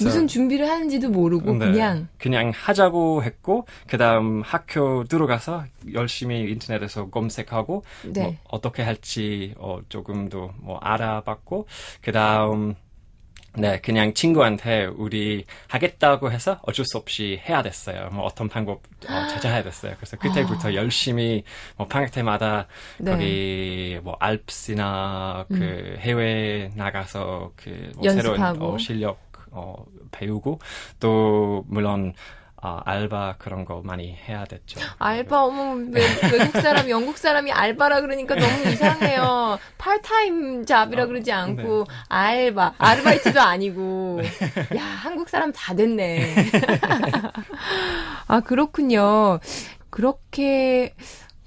[0.00, 7.84] 무슨 준비를 하는지도 모르고 네, 그냥 그냥 하자고 했고 그다음 학교 들어가서 열심히 인터넷에서 검색하고
[8.12, 8.22] 네.
[8.22, 11.66] 뭐 어떻게 할지 어, 조금 더 뭐 알아봤고
[12.00, 12.74] 그다음
[13.54, 18.08] 네, 그냥 친구한테 우리 하겠다고 해서 어쩔 수 없이 해야 됐어요.
[18.10, 19.92] 뭐 어떤 방법 어, 찾아야 됐어요.
[19.96, 20.74] 그래서 그때부터 아.
[20.74, 21.44] 열심히
[21.76, 22.66] 뭐 방학 때마다
[22.98, 23.10] 네.
[23.10, 25.96] 거기 뭐 알프스나 그 음.
[25.98, 29.74] 해외 나가서 그뭐 새로운 어, 실력 어,
[30.10, 30.58] 배우고
[31.00, 32.14] 또 물론
[32.64, 34.78] 아, 알바 그런 거 많이 해야 됐죠.
[35.00, 36.00] 알바, 어머, 외,
[36.32, 39.58] 외국 사람, 영국 사람이 알바라 그러니까 너무 이상해요.
[39.78, 41.94] 팔타임 잡이라 어, 그러지 않고, 네.
[42.08, 44.20] 알바, 아르바이트도 아니고.
[44.22, 44.78] 네.
[44.78, 46.36] 야, 한국 사람 다 됐네.
[48.28, 49.40] 아, 그렇군요.
[49.90, 50.94] 그렇게,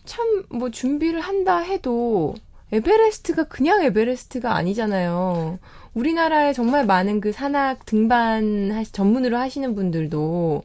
[0.04, 2.36] 참, 뭐, 준비를 한다 해도,
[2.74, 5.60] 에베레스트가 그냥 에베레스트가 아니잖아요.
[5.96, 10.64] 우리나라에 정말 많은 그 산악 등반 하시, 전문으로 하시는 분들도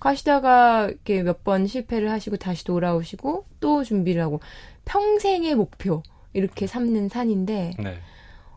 [0.00, 4.40] 가시다가 이렇게 몇 번 실패를 하시고 다시 돌아오시고 또 준비를 하고
[4.84, 7.98] 평생의 목표 이렇게 삼는 산인데 네.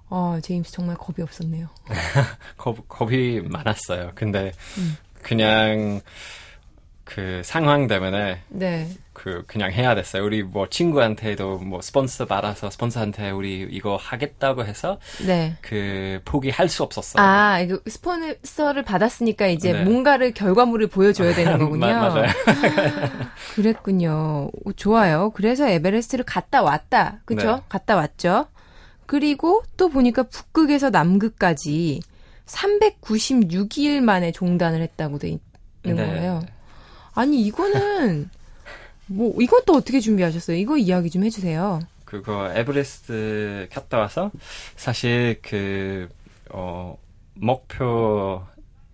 [0.09, 1.67] 어, 제임스 정말 겁이 없었네요.
[2.57, 4.11] 겁, 겁이 많았어요.
[4.15, 4.97] 근데 음.
[5.21, 6.01] 그냥
[7.05, 8.89] 그 상황 때문에 네.
[9.13, 10.25] 그 그냥 해야 됐어요.
[10.25, 15.55] 우리 뭐 친구한테도 뭐 스폰서 받아서 스폰서한테 우리 이거 하겠다고 해서 네.
[15.61, 17.23] 그 포기할 수 없었어요.
[17.23, 19.83] 아, 이거 스폰서를 받았으니까 이제 네.
[19.83, 21.85] 뭔가를 결과물을 보여줘야 되는 거군요.
[21.85, 22.27] 마, 맞아요.
[23.55, 24.49] 그랬군요.
[24.75, 25.29] 좋아요.
[25.35, 27.19] 그래서 에베레스트를 갔다 왔다.
[27.25, 27.55] 그렇죠?
[27.57, 27.61] 네.
[27.69, 28.47] 갔다 왔죠.
[29.05, 32.01] 그리고 또 보니까 북극에서 남극까지
[32.47, 35.37] 396일 만에 종단을 했다고 돼
[35.83, 36.05] 있는 네.
[36.07, 36.41] 거예요.
[37.15, 38.29] 아니 이거는
[39.07, 40.57] 뭐 이건 또 어떻게 준비하셨어요?
[40.57, 41.79] 이거 이야기 좀 해주세요.
[42.05, 44.31] 그거 에베레스트 갔다 와서
[44.75, 46.07] 사실 그
[46.49, 46.97] 어,
[47.33, 48.41] 목표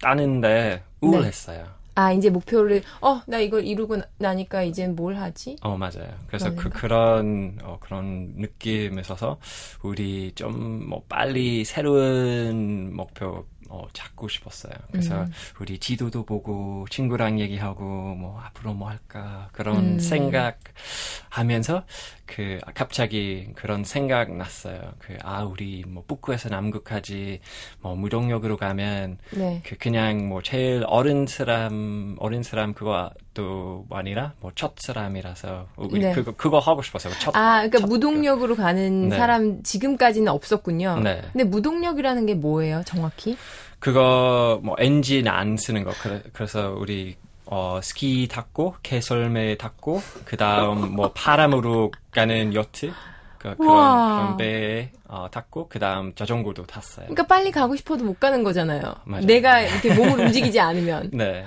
[0.01, 1.63] 따는데 우울했어요.
[1.63, 1.69] 네.
[1.93, 5.57] 아 이제 목표를 어 나 이걸 이루고 나니까 이젠 뭘 하지?
[5.61, 6.07] 어 맞아요.
[6.27, 9.37] 그래서 그 그런 어, 그런 느낌에 있어서
[9.83, 14.73] 우리 좀 뭐 빨리 새로운 목표 어, 찾고 싶었어요.
[14.91, 15.31] 그래서 음.
[15.59, 17.83] 우리 지도도 보고 친구랑 얘기하고
[18.15, 19.99] 뭐 앞으로 뭐 할까 그런 음.
[19.99, 21.85] 생각하면서
[22.33, 24.79] 그 갑자기 그런 생각 났어요.
[24.99, 27.39] 그 아 우리 뭐 북구에서 남극까지
[27.81, 29.61] 뭐 무동력으로 가면 네.
[29.65, 35.99] 그 그냥 뭐 제일 어린 사람 어린 사람 그거 또 아니라 뭐 첫 사람이라서 우리
[36.01, 36.13] 네.
[36.13, 37.13] 그거 그거 하고 싶었어요.
[37.19, 39.17] 첫, 아 그러니까 첫, 무동력으로 가는 네.
[39.17, 40.99] 사람 지금까지는 없었군요.
[41.03, 41.21] 네.
[41.31, 43.37] 근데 무동력이라는 게 뭐예요, 정확히?
[43.79, 47.15] 그거 뭐 엔진 안 쓰는 거 그래, 그래서 우리
[47.53, 52.93] 어, 스키 탔고 개설매 탔고 그 다음 뭐 바람으로 가는 요트
[53.37, 57.07] 그, 그런 그런 배에 어, 탔고 그 다음 자전거도 탔어요.
[57.07, 58.81] 그러니까 빨리 가고 싶어도 못 가는 거잖아요.
[59.03, 59.25] 맞아요.
[59.25, 61.09] 내가 이렇게 몸을 움직이지 않으면.
[61.13, 61.43] 네.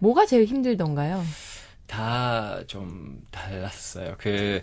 [0.00, 1.22] 뭐가 제일 힘들던가요?
[1.86, 4.16] 다 좀 달랐어요.
[4.18, 4.62] 그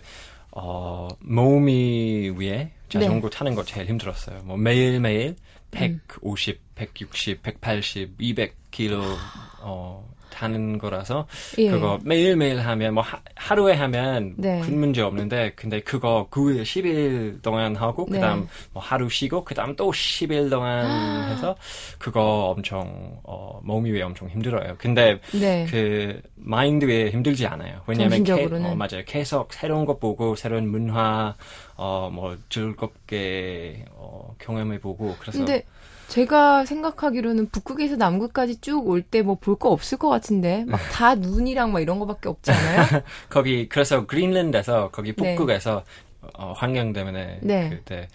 [0.50, 3.36] 어, 몸이 위에 자전거 네.
[3.38, 4.42] 타는 거 제일 힘들었어요.
[4.44, 5.36] 뭐 매일 매일
[5.70, 6.60] 150, 음.
[6.74, 9.16] 160, 180, 200kg
[9.60, 11.26] 어, 타는 거라서
[11.58, 11.70] 예.
[11.70, 13.02] 그거 매일매일 하면 뭐
[13.34, 14.60] 하, 루에 하면 네.
[14.60, 18.18] 큰 문제 없는데 근데 그거 9일 10일 동안 하고 네.
[18.18, 21.56] 그다음 뭐 하루 쉬고 그다음 또 10일 동안 해서
[21.98, 24.76] 그거 엄청 어 몸이 왜 엄청 힘들어요.
[24.78, 25.66] 근데 네.
[25.68, 27.80] 그 마인드에 힘들지 않아요.
[27.86, 29.02] 왜냐면 하 어, 맞아요.
[29.06, 31.34] 계속 새로운 것 보고 새로운 문화
[31.76, 35.64] 어 뭐 즐겁게 어 경험해 보고 그래서 근데
[36.08, 41.14] 제가 생각하기로는 북극에서 남극까지 쭉 올 때 뭐 볼 거 없을 것 같은데 막 다
[41.14, 43.02] 눈이랑 막 이런 거밖에 없지 않아요?
[43.28, 45.34] 거기 그래서 그린랜드에서 거기 네.
[45.34, 45.84] 북극에서
[46.22, 46.28] 네.
[46.38, 47.68] 어, 환경 때문에 네.
[47.70, 48.08] 그때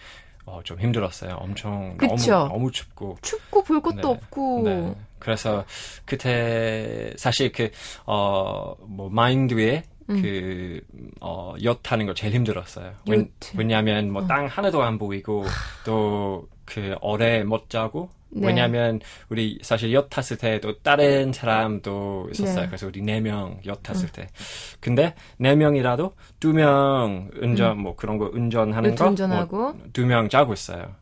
[0.46, 1.36] 어, 좀 힘들었어요.
[1.40, 4.08] 엄청 너무 너무 춥고 춥고 볼 것도 네.
[4.08, 4.62] 없고.
[4.66, 4.96] 네.
[5.20, 5.64] 그래서
[6.06, 10.22] 그때 사실 그어뭐 마인드에 음.
[10.22, 10.82] 그,
[11.22, 12.92] 어, 엿 타는 거 제일 힘들었어요.
[13.10, 13.26] 왜,
[13.56, 15.46] 왜냐하면 뭐 땅 하나도 안 보이고
[15.86, 18.48] 또 그 오래 못 자고 네.
[18.48, 19.00] 왜냐하면
[19.30, 22.62] 우리 사실 엿 탔을 때도 다른 사람도 있었어요.
[22.62, 22.68] 네.
[22.68, 24.10] 그래서 우리 네 명엿 탔을 음.
[24.12, 24.28] 때.
[24.80, 27.84] 근데 네 명이라도 두 명 운전 음.
[27.84, 30.96] 뭐 그런 거 운전하는 거뭐 두명 자고 있어요.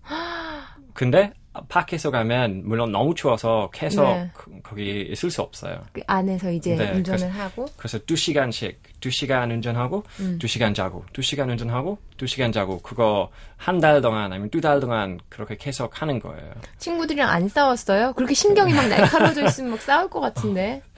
[0.93, 1.31] 근데
[1.67, 4.31] 밖에서 가면 물론 너무 추워서 계속 네.
[4.63, 5.81] 거기 있을 수 없어요.
[5.91, 10.37] 그 안에서 이제 네, 운전을 그래서, 하고 그래서 두 시간씩 두 시간 운전하고 음.
[10.39, 14.61] 두 시간 자고 두 시간 운전하고 두 시간 자고 그거 한 달 동안 아니면 두
[14.61, 16.51] 달 동안 그렇게 계속 하는 거예요.
[16.77, 18.13] 친구들이랑 안 싸웠어요?
[18.13, 20.81] 그렇게 신경이 막 날카로워져 있으면 막 싸울 것 같은데.
[20.85, 20.89] 어,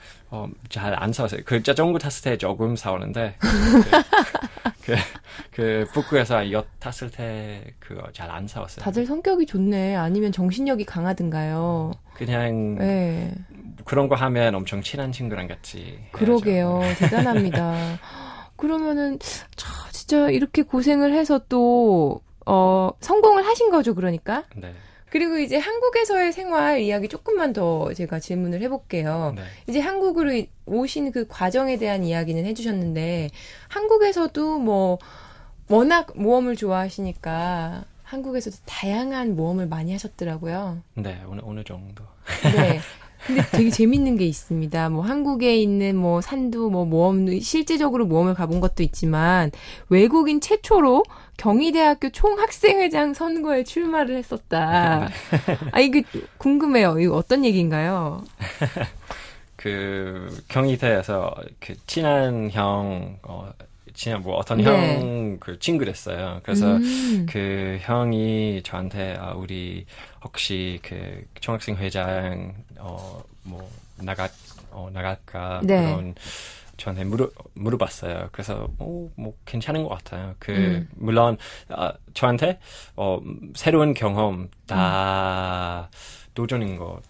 [0.68, 1.42] 잘안 싸웠어요.
[1.44, 3.36] 그 자전거 탔을 때 조금 싸우는데
[4.84, 4.94] 그,
[5.50, 8.84] 그 북구에서 엿 탔을 때 그거 잘안 싸웠어요.
[8.84, 9.96] 다들 성격이 좋네.
[9.96, 11.92] 아니면 정신력이 강하든가요.
[12.14, 13.34] 그냥 네.
[13.84, 15.98] 그런 거 하면 엄청 친한 친구랑 같이.
[16.12, 16.80] 그러게요.
[16.98, 17.98] 대단합니다.
[18.56, 19.18] 그러면은
[19.56, 24.44] 자, 진짜 이렇게 고생을 해서 또 어, 성공을 하신 거죠, 그러니까?
[24.54, 24.74] 네.
[25.14, 29.34] 그리고 이제 한국에서의 생활 이야기 조금만 더 제가 질문을 해볼게요.
[29.36, 29.44] 네.
[29.68, 33.30] 이제 한국으로 오신 그 과정에 대한 이야기는 해주셨는데
[33.68, 34.98] 한국에서도 뭐
[35.68, 40.82] 워낙 모험을 좋아하시니까 한국에서도 다양한 모험을 많이 하셨더라고요.
[40.94, 42.02] 네, 어느 어느 정도.
[42.42, 42.80] 네.
[43.26, 44.90] 근데 되게 재밌는 게 있습니다.
[44.90, 49.50] 뭐 한국에 있는 뭐 산도 뭐 모험 실제적으로 모험을 가본 것도 있지만
[49.88, 51.04] 외국인 최초로
[51.36, 55.08] 경희대학교 총학생회장 선거에 출마를 했었다.
[55.72, 56.04] 아 이게
[56.38, 56.98] 궁금해요.
[57.00, 58.22] 이거 어떤 얘기인가요?
[59.56, 63.50] 그 경희대에서 그 친한 형 어,
[63.94, 64.64] 친한 뭐 어떤 네.
[64.64, 66.40] 형그 친구랬어요.
[66.42, 67.26] 그래서 음.
[67.28, 69.86] 그 형이 저한테 아 우리
[70.22, 74.28] 혹시 그 총학생 회장 어뭐 나가
[74.70, 75.82] 어 나갈까 네.
[75.82, 76.14] 그런
[76.76, 78.30] 저한테 물어, 물어봤어요.
[78.32, 80.34] 그래서 어, 뭐 괜찮은 것 같아요.
[80.38, 80.88] 그 음.
[80.96, 82.58] 물론 어, 저한테
[82.96, 83.20] 어,
[83.54, 86.30] 새로운 경험 다 음.
[86.34, 87.00] 도전인 것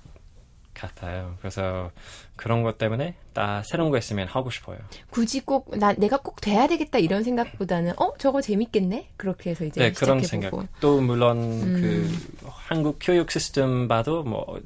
[0.74, 1.36] 같아요.
[1.38, 1.90] 그래서
[2.36, 4.78] 그런 것 때문에 다 새로운 거 있으면 하고 싶어요.
[5.10, 9.80] 굳이 꼭 나 내가 꼭 돼야 되겠다 이런 생각보다는 어 저거 재밌겠네 그렇게 해서 이제
[9.80, 10.52] 네 그런 생각.
[10.80, 11.80] 또 물론 음.
[11.80, 14.60] 그 한국 교육 시스템 봐도 뭐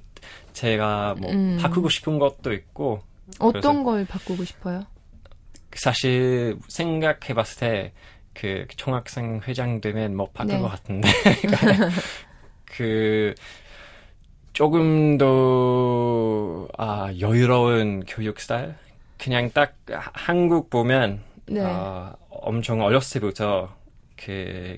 [0.54, 1.58] 제가 뭐 음.
[1.60, 3.02] 바꾸고 싶은 것도 있고
[3.38, 4.84] 어떤 걸 바꾸고 싶어요?
[5.74, 7.92] 사실 생각해봤을 때
[8.38, 10.60] 그 총학생 회장 되면 못 바꿀 네.
[10.60, 11.08] 것 같은데
[12.64, 13.34] 그
[14.58, 18.74] 조금 더 아, 여유로운 교육 스타일
[19.16, 21.60] 그냥 딱 한국 보면 네.
[21.60, 23.72] 어, 엄청 어렸을 때부터
[24.16, 24.76] 그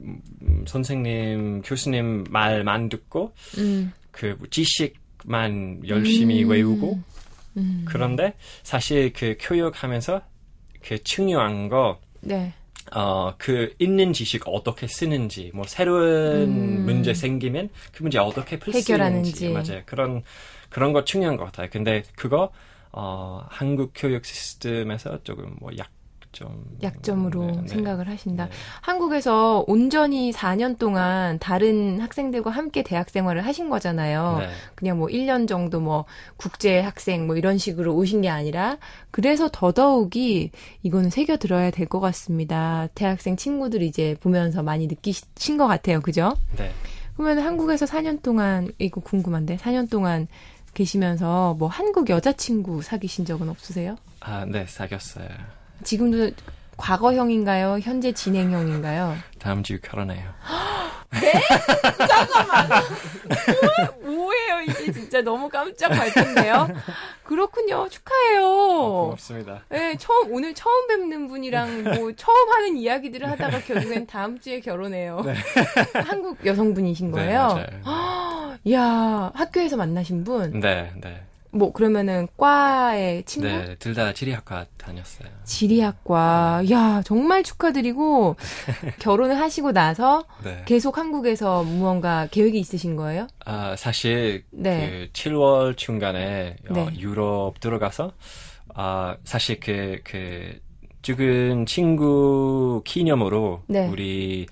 [0.00, 3.92] 음, 선생님 교수님 말만 듣고 음.
[4.10, 6.50] 그 지식만 열심히 음.
[6.50, 6.98] 외우고
[7.58, 7.84] 음.
[7.86, 10.20] 그런데 사실 그 교육하면서
[10.82, 12.52] 그 중요한 거 네.
[12.94, 16.84] 어, 그 있는 지식 어떻게 쓰는지, 뭐 새로운 음.
[16.84, 19.82] 문제 생기면 그 문제 어떻게 풀수 있는지, 맞아요.
[19.86, 20.22] 그런
[20.68, 21.68] 그런 거 중요한 것 같아요.
[21.70, 22.52] 근데 그거
[22.92, 25.90] 어, 한국 교육 시스템에서 조금 뭐 약,
[26.36, 27.68] 좀 약점으로 네, 네.
[27.68, 28.44] 생각을 하신다.
[28.44, 28.50] 네.
[28.82, 34.36] 한국에서 온전히 4년 동안 다른 학생들과 함께 대학 생활을 하신 거잖아요.
[34.40, 34.48] 네.
[34.74, 36.04] 그냥 뭐 1년 정도 뭐
[36.36, 38.76] 국제 학생 뭐 이런 식으로 오신 게 아니라
[39.10, 40.50] 그래서 더더욱이
[40.82, 42.88] 이거는 새겨 들어야 될 것 같습니다.
[42.94, 46.00] 대학생 친구들 이제 보면서 많이 느끼신 것 같아요.
[46.00, 46.34] 그죠?
[46.56, 46.70] 네.
[47.16, 50.26] 그러면 한국에서 4년 동안 이거 궁금한데 4년 동안
[50.74, 53.96] 계시면서 뭐 한국 여자친구 사귀신 적은 없으세요?
[54.20, 55.28] 아, 네, 사귀었어요.
[55.82, 56.30] 지금도
[56.76, 57.78] 과거형인가요?
[57.82, 59.16] 현재 진행형인가요?
[59.38, 60.28] 다음 주 결혼해요.
[61.12, 61.32] 네?
[62.06, 62.82] 잠깐만.
[64.02, 66.68] 뭐, 예요 이게 진짜 너무 깜짝 발표인데요.
[67.24, 67.88] 그렇군요.
[67.88, 68.42] 축하해요.
[68.44, 69.62] 어, 고맙습니다.
[69.68, 75.22] 네, 처음 오늘 처음 뵙는 분이랑 뭐 처음 하는 이야기들을 하다가 결국엔 다음 주에 결혼해요.
[75.24, 75.34] 네.
[76.04, 77.54] 한국 여성분이신 네, 거예요?
[77.54, 78.56] 네, 맞아요.
[78.72, 80.60] 야 학교에서 만나신 분?
[80.60, 81.22] 네, 네.
[81.56, 83.48] 뭐 그러면은 과의 친구?
[83.48, 85.28] 네, 둘 다 지리학과 다녔어요.
[85.44, 86.62] 지리학과.
[86.70, 88.36] 야, 정말 축하드리고
[89.00, 90.62] 결혼을 하시고 나서 네.
[90.66, 93.26] 계속 한국에서 무언가 계획이 있으신 거예요?
[93.44, 94.90] 아, 사실 네.
[94.90, 96.88] 그 7월 중간에 어, 네.
[96.98, 98.12] 유럽 들어가서
[98.74, 100.60] 아, 사실 그그 그
[101.02, 103.86] 죽은 친구 기념으로 네.
[103.88, 104.46] 우리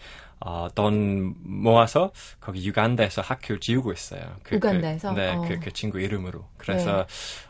[0.46, 4.20] 어, 돈 모아서 거기 유간다에서 학교를 지우고 있어요.
[4.42, 5.14] 그, 우간다에서?
[5.14, 5.40] 그, 네, 어.
[5.40, 6.44] 그, 그 친구 이름으로.
[6.58, 7.06] 그래서 네.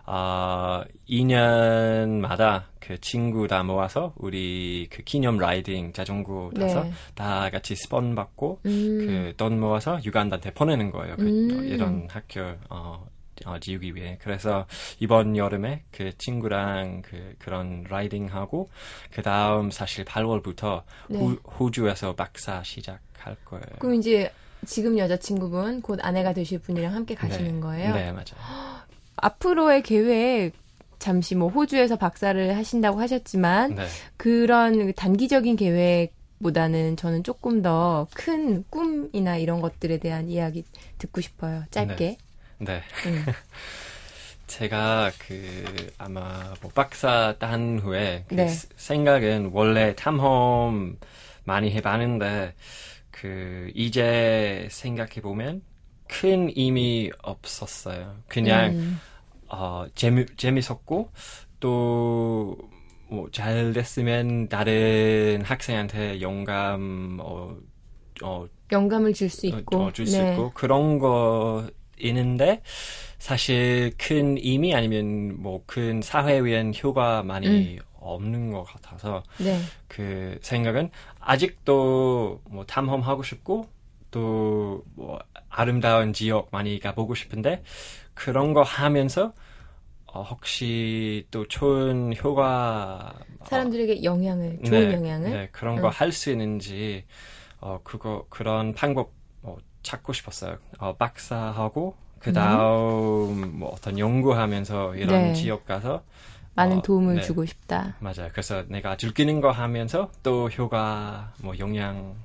[0.07, 6.93] 어, 2년마다 그 친구 다 모아서 우리 그 기념 라이딩 자전거 타서 네.
[7.17, 9.33] 다 같이 스폰 받고 음.
[9.33, 11.17] 그돈 모아서 유간다한테 보내는 거예요.
[11.17, 11.65] 그, 음.
[11.65, 13.09] 이런 학교 어,
[13.45, 14.19] 어, 지우기 위해.
[14.23, 14.67] 그래서
[15.01, 18.69] 이번 여름에 그 친구랑 그, 그런 라이딩하고,
[19.11, 21.19] 그 다음 사실 8월부터 네.
[21.19, 23.65] 호, 호주에서 박사 시작할 거예요.
[23.79, 24.33] 그럼 이제
[24.67, 27.61] 지금 여자친구분, 곧 아내가 되실 분이랑 함께 가시는 네.
[27.61, 27.95] 거예요?
[27.95, 28.25] 네, 맞아요.
[29.17, 30.53] 앞으로의 계획,
[30.99, 33.87] 잠시 뭐 호주에서 박사를 하신다고 하셨지만, 네.
[34.17, 40.65] 그런 단기적인 계획, 보다는 저는 조금 더 큰 꿈이나 이런 것들에 대한 이야기
[40.99, 41.65] 듣고 싶어요.
[41.71, 41.97] 짧게.
[41.97, 42.19] 네.
[42.65, 42.83] 네.
[43.07, 43.25] 음.
[44.47, 48.49] 제가 그 아마 뭐 박사 딴 후에 그 네.
[48.77, 50.99] 생각은 원래 탐험
[51.45, 52.55] 많이 해봤는데
[53.11, 55.63] 그 이제 생각해 보면
[56.09, 58.23] 큰 의미 없었어요.
[58.29, 59.01] 그냥 음.
[59.49, 61.11] 어 재미 재밌었고
[61.61, 62.57] 또
[63.11, 67.57] 뭐 잘 됐으면 다른 학생한테 영감 어,
[68.23, 70.33] 어 영감을 줄 수 있고 어, 줄수 네.
[70.33, 72.63] 있고 그런 거 있는데
[73.19, 77.79] 사실 큰 의미 아니면 뭐 큰 사회에 위한 효과 많이 음.
[77.95, 79.71] 없는 것 같아서 네.
[79.89, 83.69] 그 생각은 아직도 뭐 탐험하고 싶고
[84.11, 87.63] 또 뭐 아름다운 지역 많이 가보고 싶은데
[88.15, 89.33] 그런 거 하면서
[90.07, 93.13] 어, 혹시 또 좋은 효과
[93.45, 97.05] 사람들에게 영향을 좋은 네, 영향을 네, 그런 거할 수 있는지
[97.61, 99.13] 어 그거 그런 방법
[99.85, 100.59] 찾고 싶었어요.
[100.79, 103.59] 어, 박사하고 그 다음 음.
[103.59, 105.33] 뭐 어떤 연구하면서 이런 네.
[105.33, 106.05] 지역 가서
[106.55, 107.21] 많은 어, 도움을 네.
[107.21, 107.97] 주고 싶다.
[107.99, 108.31] 맞아요.
[108.33, 112.17] 그래서 내가 즐기는 거 하면서 또 효과 뭐 영향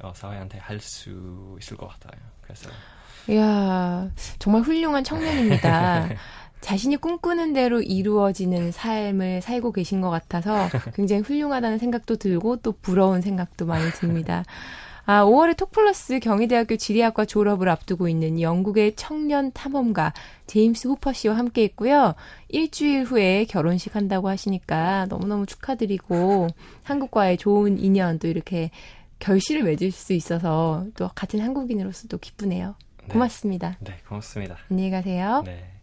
[0.00, 2.20] 어, 사회한테 할 수 있을 것 같아요.
[2.42, 2.70] 그래서
[3.28, 6.12] 이야 정말 훌륭한 청년입니다.
[6.60, 13.22] 자신이 꿈꾸는 대로 이루어지는 삶을 살고 계신 것 같아서 굉장히 훌륭하다는 생각도 들고 또 부러운
[13.22, 14.44] 생각도 많이 듭니다.
[15.06, 20.12] 아, 5월에 톡플러스 경희대학교 지리학과 졸업을 앞두고 있는 영국의 청년 탐험가
[20.46, 22.14] 제임스 후퍼 씨와 함께 했고요.
[22.48, 26.48] 일주일 후에 결혼식 한다고 하시니까 너무너무 축하드리고
[26.82, 28.70] 한국과의 좋은 인연 또 이렇게
[29.18, 32.74] 결실을 맺을 수 있어서 또 같은 한국인으로서 도 기쁘네요.
[33.02, 33.12] 네.
[33.12, 33.76] 고맙습니다.
[33.80, 34.56] 네, 고맙습니다.
[34.70, 35.42] 안녕히 가세요.
[35.44, 35.79] 네.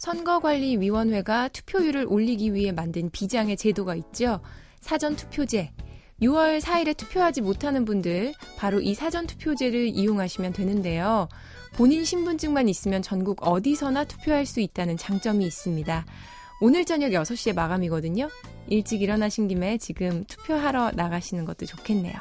[0.00, 4.40] 선거관리위원회가 투표율을 올리기 위해 만든 비장의 제도가 있죠.
[4.80, 5.72] 사전투표제.
[6.22, 11.28] 6월 4일에 투표하지 못하는 분들 바로 이 사전투표제를 이용하시면 되는데요.
[11.74, 16.06] 본인 신분증만 있으면 전국 어디서나 투표할 수 있다는 장점이 있습니다.
[16.62, 18.28] 오늘 저녁 6시에 마감이거든요.
[18.68, 22.14] 일찍 일어나신 김에 지금 투표하러 나가시는 것도 좋겠네요.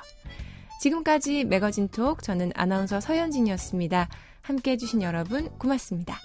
[0.81, 4.09] 지금까지 매거진 톡 저는 아나운서 서현진이었습니다.
[4.41, 6.17] 함께 해주신 여러분 고맙습니다.